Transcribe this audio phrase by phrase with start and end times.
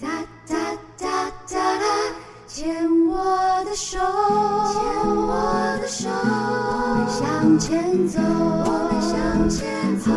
[0.00, 0.08] 哒
[0.48, 0.56] 哒
[0.98, 1.84] 哒哒哒，
[2.48, 4.82] 牵我的手，牵
[5.14, 10.10] 我的手，我们向前走，我们向前走。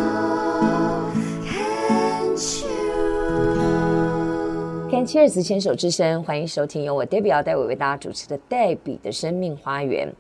[5.06, 10.14] Cheers，牵手之声，欢迎收听由我黛比姚黛薇为大家主持的黛比的生命花园。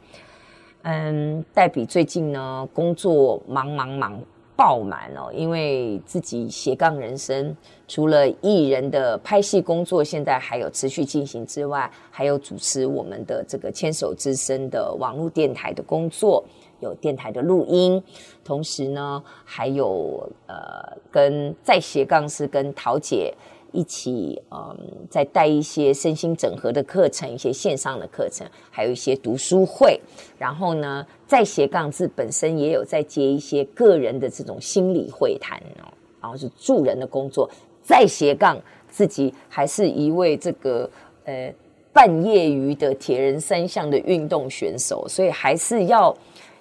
[0.83, 4.17] 嗯，黛比最近呢工作忙忙忙
[4.57, 7.55] 爆满哦，因为自己斜杠人生，
[7.87, 16.43] 除了艺人的拍戏工作，现在还有持续进行之外，还有主持我们的这个牵手之声的网络电台的工作，
[16.79, 18.03] 有电台的录音，
[18.43, 23.31] 同时呢还有呃跟在斜杠是跟桃姐。
[23.71, 24.77] 一起，嗯，
[25.09, 29.99] 再带一些身心整合的课程，一些线上的课程，还有一些读书会。
[30.37, 37.49] 然后呢，在斜杠字本身也有在接一些个人的这种心理会谈哦，然后是助人的工作。
[37.83, 38.59] 在斜杠
[38.89, 40.89] 自己还是一位这个
[41.25, 41.53] 呃
[41.93, 46.15] 半业余的铁人三项的运动选手，所以还是要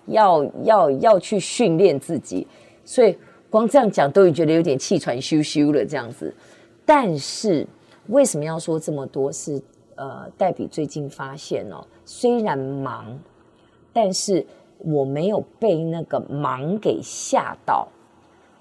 [0.06, 2.46] 要要要去训练自己。
[2.84, 3.16] 所以
[3.50, 6.32] 光这样讲都已觉得有点气喘吁吁了，这样子。
[6.86, 7.66] 但是
[8.06, 9.60] 为什么要说这么多是？
[9.98, 13.18] 呃，黛比最近发现哦，虽然忙，
[13.94, 14.44] 但是
[14.76, 17.88] 我没有被那个忙给吓到，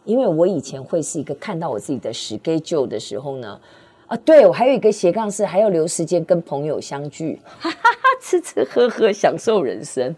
[0.06, 3.59] 因为我以前会是一个看到我自己的 schedule 的时候呢，
[4.08, 10.16] 啊，对，我还有一个斜杠是还要留时间跟朋友相聚，哈哈哈，吃吃喝喝享受人生。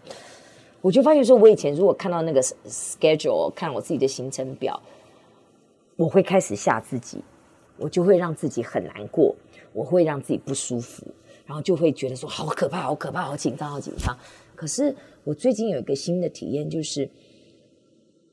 [0.80, 4.80] 我就发现说，我以前如果看到那个 schedule，看我自己的行程表，
[5.96, 7.24] 我会开始吓自己。
[7.78, 9.34] 我就会让自己很难过，
[9.72, 11.06] 我会让自己不舒服，
[11.46, 14.16] 然后就会觉得说好可怕，好可怕，好紧张，好紧张。
[14.54, 17.08] 可是我最近有一个新的体验，就是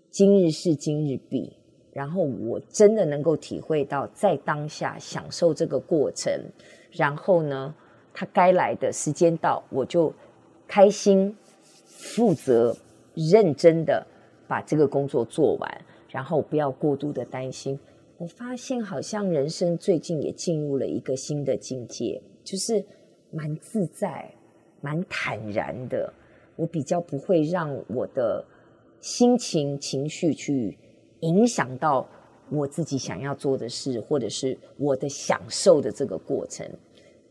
[0.09, 1.53] 今日事今日毕，
[1.93, 6.33] 然后我真的能够体会到在当下享受这个过程，
[6.91, 7.75] 然后呢，
[8.13, 10.11] 它该来的时间到，我就
[10.67, 11.37] 开心、
[11.85, 12.75] 负责、
[13.13, 14.05] 认真的
[14.47, 17.79] 把这个工作做完，然后不要过度的担心。
[18.17, 22.83] 我发现好像人生最近也进入了一个新的境界，就是
[23.29, 24.33] 蛮自在、
[24.79, 26.13] 蛮坦然的。
[26.55, 28.45] 我比较不会让我的
[29.01, 30.77] 心情、情绪去
[31.19, 32.07] 影响到
[32.49, 36.65] 我自己想要做的事，或者是我的享受的这个过程，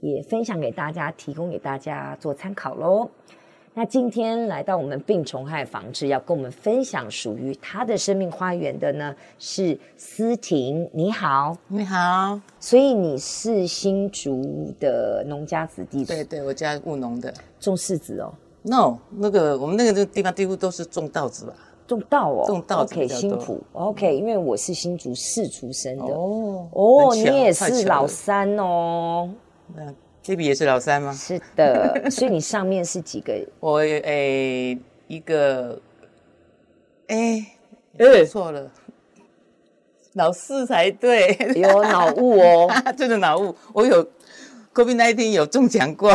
[0.00, 3.11] 也分享给大家，提供给大家做参考喽。
[3.77, 10.89] 那今天来到我们病虫害防治，要跟我们分享属于他的生命花园的呢，是思婷。
[10.93, 12.41] 你好，你好。
[12.61, 16.05] 所以你是新竹的农家子弟？
[16.05, 18.33] 对对，我家务农的，种柿子哦。
[18.62, 21.55] No，那个我们那个地方几乎都是种稻子吧？
[21.85, 22.95] 种稻哦，种稻子。
[22.95, 23.61] OK，辛苦。
[23.73, 26.15] OK，因为我是新竹市出生的。
[26.15, 29.29] 哦哦，你也是老三哦。
[29.75, 29.93] 那。
[30.25, 31.12] 这笔也是老三吗？
[31.12, 33.35] 是的， 所以你上面是几个？
[33.61, 35.79] 我诶一个，
[37.09, 37.45] 诶
[37.99, 38.71] 诶错了，
[40.15, 43.55] 老四才对，有脑雾哦， 真的脑雾。
[43.75, 44.03] 我有
[44.73, 46.11] COVID-19 有中奖过，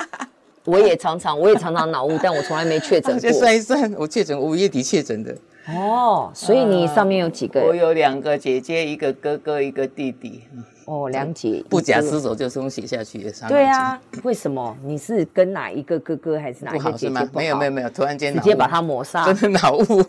[0.66, 3.18] 我也常常我也常常脑雾，但我从来没确诊过。
[3.18, 5.34] 先算一算，我确诊，五月底确诊的。
[5.68, 7.62] 哦，所以你上面有几个？
[7.62, 10.42] 我有两个姐姐，一个哥哥，一个弟弟。
[10.88, 13.30] 哦，两姐不假思索就松写下去的。
[13.46, 14.74] 对啊，为什么？
[14.82, 17.26] 你是跟哪一个哥哥还是哪一个姐姐不好？
[17.34, 20.02] 没有没有没有，突然间直接把他抹杀，真的脑雾。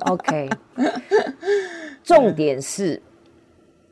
[0.00, 0.50] OK，
[2.04, 3.00] 重点是，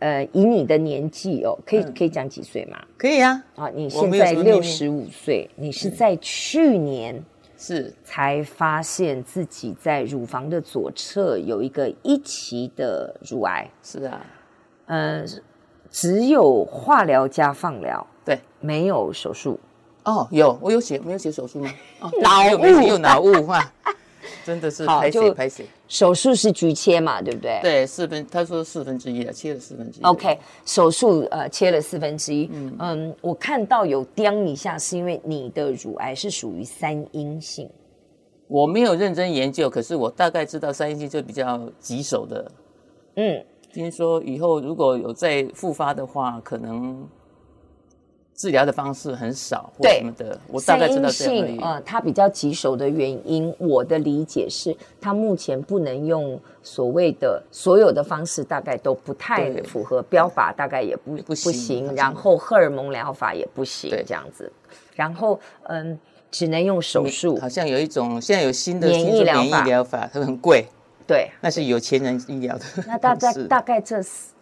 [0.00, 2.76] 呃，以你的年纪哦，可以可以讲几岁吗？
[2.98, 3.42] 可以啊。
[3.54, 7.18] 啊，你现在六十五岁，你是在去年
[7.56, 13.66] 是才发现自己在乳房的左侧有一个一期的乳癌。
[13.82, 14.20] 是啊，
[14.88, 15.26] 嗯。
[15.96, 19.58] 只有化疗加放疗，对，没有手术。
[20.04, 21.70] 哦，有，我有写，没有写手术吗？
[22.00, 23.72] 哦、脑雾有脑雾哈，
[24.44, 25.64] 真的是拍谢拍谢。
[25.88, 27.58] 手术是局切嘛，对不对？
[27.62, 30.02] 对，四分，他说四分之一了，切了四分之一。
[30.02, 32.50] OK，手术呃切了四分之一。
[32.52, 37.70] 嗯嗯，我看到有钉一下，是因为你的乳癌是属于三阴性。
[38.48, 42.52] 我没有认真研究，可是我大概知道三阴性就比较棘手的。
[43.14, 43.42] 嗯。
[43.76, 47.06] 听说以后如果有再复发的话，可能
[48.34, 50.40] 治疗的方式很少，或什么的。
[50.48, 51.58] 我大概知道这样。
[51.60, 61.52] 呃，它比较棘手的原因，我的理解是，它目前不能用所谓的所有的方式，大概都不太符合标法，大概也不不行。
[61.52, 64.50] 不行然后荷尔蒙疗法也不行，对这样子。
[64.94, 65.98] 然后嗯，
[66.30, 67.38] 只能用手术。
[67.38, 70.64] 好像有一种现在有新的免疫疗法，它很贵。
[71.06, 72.64] 对，那是有钱人医疗的。
[72.86, 74.00] 那大概大概这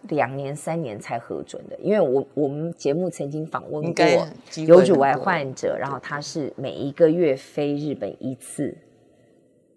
[0.09, 4.05] 两年三年才核准的，因为我我们节目曾经访问过
[4.65, 8.75] 有乳癌患者，然后他是每一个月飞日本一次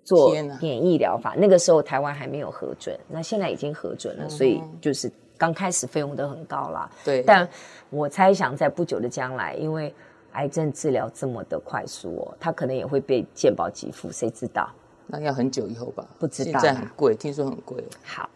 [0.03, 0.33] 做
[0.63, 6.91] 免疫疗法，那个时候台湾还没有核准，那现在已经核准了，所以就是刚开始费用都很高啦。
[7.05, 7.47] 对，但
[7.91, 9.95] 我猜想在不久的将来，因为
[10.33, 14.71] 癌症治疗这么的快速哦，他可能也会被健保给付，谁知道？
[15.11, 16.07] 那要很久以后吧？
[16.19, 17.83] 不知道，现在很贵，听说很贵。
[18.05, 18.29] 好，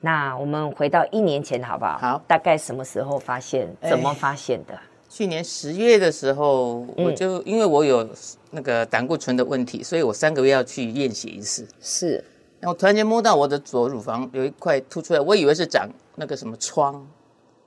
[0.00, 1.98] 那我们回到一年前好不好？
[1.98, 3.68] 好，大概什么时候发现？
[3.82, 4.78] 怎么发现的？
[5.08, 8.08] 去年十月的时候，我就因为我有
[8.50, 11.68] 那个胆固醇的问题，所以我三个月要去验血一次。
[11.78, 12.24] 是，
[12.58, 15.86] 然后突然间摸到我的左乳房有一块凸出来，我以为是长
[16.16, 17.06] 那个什么疮，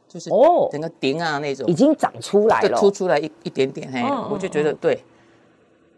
[0.10, 4.02] 就是哦，整个顶啊那种，已经长出来了，凸出来一一点点，嘿，
[4.32, 5.02] 我就觉得对。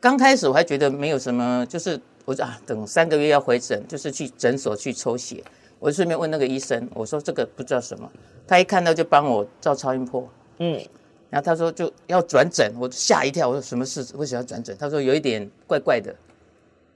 [0.02, 2.00] 刚开始我还觉得没有什么，就是。
[2.30, 5.44] 我说啊，等三个月要回诊，就是去诊所去抽血。
[5.80, 8.08] 我就顺便问那个医生，我说这个不知道什么。
[8.48, 10.30] 他一看到就帮我照超音波，
[10.60, 10.80] 嗯，
[11.32, 14.06] 然后他说就要转诊，我吓一跳，我说什么事？
[14.14, 14.78] 为什么要转诊？
[14.78, 16.16] 他说有一点怪怪的。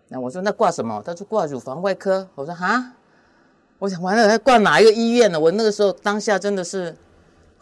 [0.08, 1.02] 那我说那挂什么？
[1.04, 2.28] 他说挂乳房外科。
[2.36, 2.94] 我说哈，
[3.80, 5.40] 我想完了，他挂哪一个医院呢？
[5.40, 6.96] 我那个时候当下真的是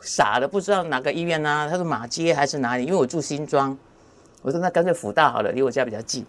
[0.01, 1.69] 傻了，不知道哪个医院呢？
[1.71, 2.83] 他说马街还是哪里？
[2.83, 3.77] 因为我住新庄，
[4.41, 6.25] 我说那干脆辅大好了，离我家比较近。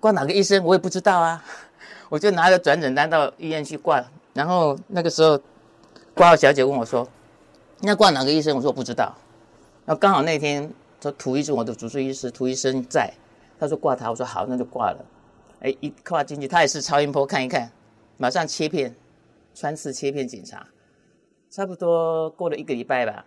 [0.00, 1.44] 挂哪个医生我也不知道啊，
[2.08, 4.02] 我就拿着转诊单到医院去挂，
[4.32, 5.38] 然后那个时候
[6.14, 7.06] 挂号小姐问我说
[7.82, 9.14] ：“那挂哪个医生？”我说：“我不知道。”
[9.84, 10.72] 然后刚好那天
[11.02, 13.12] 说涂医生，我的主治医师涂医生在，
[13.60, 15.04] 他说挂他，我说好，那就挂了。
[15.60, 17.70] 哎，一挂进去，他也是超音波看一看，
[18.16, 18.94] 马上切片，
[19.54, 20.66] 穿刺切片检查，
[21.50, 23.24] 差不多过了一个礼拜吧。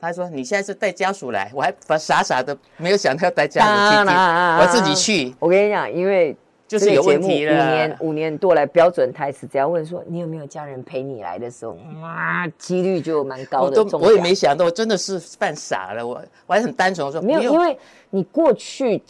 [0.00, 4.16] 他说：“你现在是带家属来，我还傻傻的没有想到要带家属去听，
[4.58, 5.34] 我自己去。
[5.38, 6.36] 我跟你讲，因为
[6.68, 7.52] 就是有问题了。
[7.52, 13.82] 五年五年多来标准台词，只要问说你有没有家人陪你来的时候，哇，几率就蛮高的。
[13.82, 16.06] 我都我也没想到，我真的是犯傻了。
[16.06, 17.78] 我我还很单纯，我说没有，因为
[18.10, 19.02] 你过去。”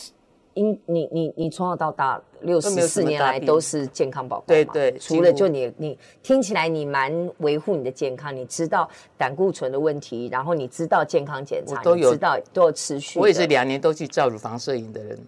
[0.56, 4.44] 因你你你从小到大六十四年来都是健康宝宝嘛？
[4.47, 8.88] 对对，除了就你你听起来你蛮维护你的健康，你知道
[9.19, 13.19] 胆固醇的问题，然后你知道健康检查，都有知道都有持续。
[13.19, 15.19] 我也是两年都去照乳房摄影的人。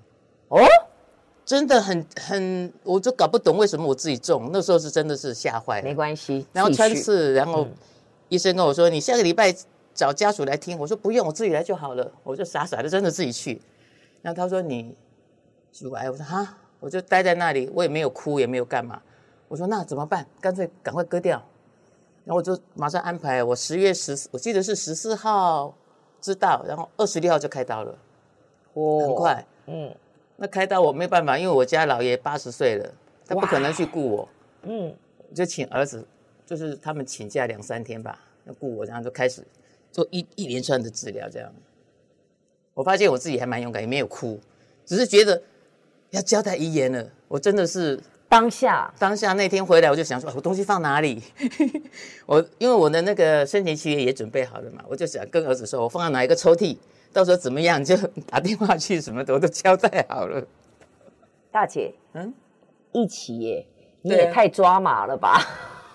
[0.48, 0.60] 哦，
[1.44, 5.84] 真的很很，我就搞不懂为什么我自己中，那时候是真的是吓坏了。
[5.84, 7.66] 没关系，然后穿刺，然后
[8.30, 9.54] 医生跟我说，你下个礼拜
[9.92, 12.10] 找家属来听，我说不用，我自己来就好了。
[12.24, 13.60] 我就傻傻的真的自己去，
[14.22, 14.96] 然后他说你。
[15.80, 19.00] 乳癌，我说哈，我就待在那里，我也没有哭，也没有干嘛。
[19.46, 20.26] 我说那怎么办？
[20.40, 21.42] 干脆赶快割掉。
[22.24, 25.74] 然后我就马上安排，我十月十四，我记得是十四号
[26.20, 27.98] 知道，然后二十六号就开刀了。
[28.74, 29.46] 哦，很快。
[29.66, 29.94] 嗯，
[30.36, 32.92] 那开刀我没办法，因为我家老爷八十岁了，
[33.26, 34.28] 他不可能去雇我。
[34.62, 34.94] 嗯，
[35.34, 36.06] 就请儿子，
[36.44, 39.42] 就是他们请假两三天吧，要雇我，然后就开始
[39.90, 41.28] 做一一连串的治疗。
[41.30, 41.50] 这样，
[42.74, 44.38] 我发现我自己还蛮勇敢，也没有哭，
[44.84, 45.40] 只是觉得。
[46.10, 51.22] 要交代遗言了，我真的是当下当下那天回来，我就想说，我东西放哪里？
[52.26, 56.76] 我因为我的那个生前契约也准备好了嘛，我就想跟儿子说，我放在哪一个抽屉，
[57.12, 57.96] 到时候怎么样就
[58.26, 60.42] 打电话去什么的，我都交代好了。
[61.50, 62.32] 大姐，嗯，
[62.92, 63.66] 一起耶，
[64.02, 65.40] 你也太抓马了吧？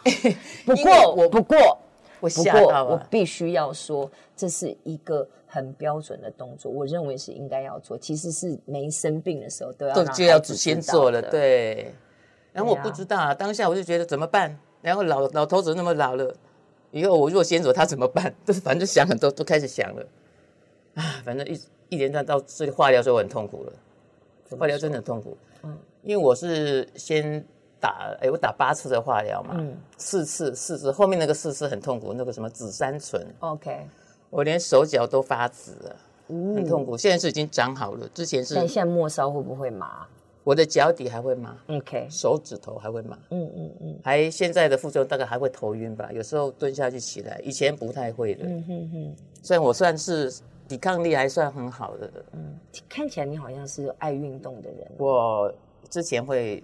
[0.66, 1.80] 不过我不过
[2.20, 5.28] 我吓到了，我必须要说，这是一个。
[5.54, 7.96] 很标准的动作，我认为是应该要做。
[7.96, 11.94] 其实是没生病的时候都要都就要先做了，对。
[12.52, 14.58] 然后我不知道啊，啊当下我就觉得怎么办？
[14.82, 16.36] 然后老老头子那么老了，
[16.90, 18.34] 以后我如果先走，他怎么办？
[18.46, 20.06] 就是反正就想很多，都开始想了。
[20.96, 23.74] 啊，反正一一连串到这里化疗的时候，我很痛苦了。
[24.58, 27.44] 化疗真的很痛苦，嗯，因为我是先
[27.80, 33.88] 打，哎，我打八次的化疗嘛，嗯，四次四次，后面那个四次很痛苦，那个什么紫杉醇，OK。
[34.34, 35.96] 我连手脚都发紫了，
[36.28, 36.98] 很痛苦。
[36.98, 38.56] 现在是已经长好了，之前是。
[38.56, 40.08] 但现在末梢会不会麻？
[40.44, 49.16] 我的脚底还会麻，OK，手指头还会麻，嗯嗯嗯，还现在的副作用大概还会头晕吧，有时候蹲下去起来，以前不太会的，嗯哼哼。
[49.42, 50.34] 虽然我算是
[50.68, 52.58] 抵抗力还算很好的，嗯，
[52.90, 54.92] 看起来你好像是爱运动的人。
[54.98, 55.54] 我
[55.90, 56.62] 之前会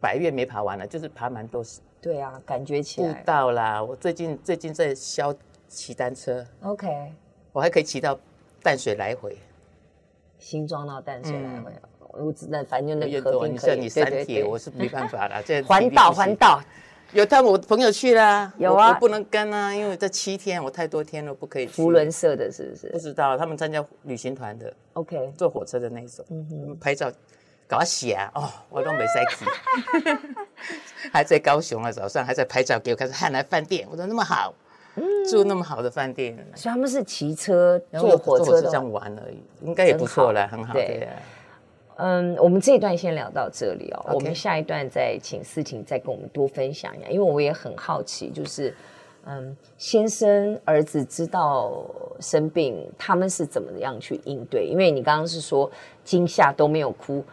[0.00, 1.80] 百岳没爬完了，就是爬蛮多次。
[2.02, 3.14] 对啊，感觉起来。
[3.14, 5.32] 步道啦，我最近最近在消。
[5.68, 7.12] 骑单车，OK，
[7.52, 8.18] 我还可以骑到
[8.62, 9.36] 淡水来回，
[10.38, 11.72] 新庄到淡水来回，
[12.12, 15.42] 我只能反正那个河边像你三铁，我是没办法了。
[15.44, 16.62] 这环岛环岛，
[17.12, 21.66] 有他们我朋友去啦，有啊，我不能跟啊，因为这七天我太多天了，不可以。
[21.66, 22.88] 福伦社的是不是？
[22.88, 26.24] 不知道，他们参加旅行团的，OK，坐火车的那种，
[26.80, 27.12] 拍照
[27.68, 29.44] 搞写哦，我都没塞去。
[31.12, 34.65] 还在高雄啊，早上还在拍照给我看，汉来饭店，我说那么好，嗯、
[35.28, 40.72] 住那么好的饭店，所以他们是骑车坐火车这样玩而已，应该也不错了，很好。
[40.72, 41.08] 对，
[41.96, 48.74] 嗯，我们这一段先聊到这里哦.我们下一段再请思婷再跟我们多分享一下，因为我也很好奇，就是
[49.24, 51.84] 嗯，先生儿子知道
[52.20, 54.66] 生病，他们是怎么样去应对？
[54.66, 55.70] 因为你刚刚是说
[56.04, 57.24] 惊吓都没有哭，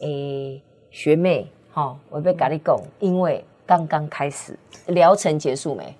[0.00, 1.46] 诶，学妹。
[1.70, 5.94] 好，我被咖喱讲，因为刚刚开始疗程结束没？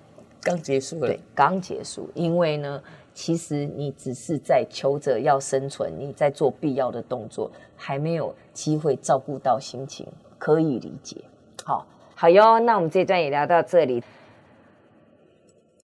[0.47, 1.07] 刚结束了。
[1.07, 2.09] 对，刚结束。
[2.13, 2.81] 因为呢，
[3.13, 11.17] 其实你只是在求着要生存，你在做必要的动作，还没有机会照顾到心情，可以理解。
[11.63, 11.85] 好，
[12.15, 14.03] 好哟，那我们这段也聊到这里。